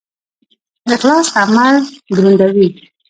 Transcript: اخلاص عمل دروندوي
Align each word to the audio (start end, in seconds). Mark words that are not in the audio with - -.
اخلاص 0.87 1.37
عمل 1.37 1.83
دروندوي 2.11 2.91